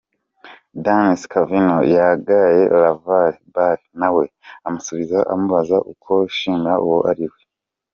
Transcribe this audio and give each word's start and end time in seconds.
Dan 0.83 1.07
Scavino 1.21 1.77
yagaye 1.97 2.61
LaVar 2.81 3.31
Ball 3.53 3.79
nawe 3.99 4.23
amusubiza 4.67 5.17
amubaza 5.31 5.75
uwo 5.89 6.17
gushimira 6.23 6.73
uwo 6.85 6.99
ari 7.11 7.25
we. 7.31 7.39